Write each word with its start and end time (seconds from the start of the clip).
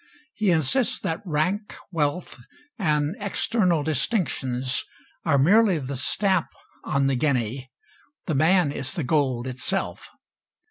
He 0.33 0.49
insists 0.49 0.97
that 1.01 1.21
rank, 1.25 1.75
wealth, 1.91 2.39
and 2.79 3.15
external 3.19 3.83
distinctions 3.83 4.83
are 5.25 5.37
merely 5.37 5.77
the 5.77 5.95
stamp 5.95 6.47
on 6.83 7.05
the 7.05 7.13
guinea; 7.15 7.71
the 8.25 8.33
man 8.33 8.71
is 8.71 8.93
the 8.93 9.03
gold 9.03 9.45
itself. 9.45 10.09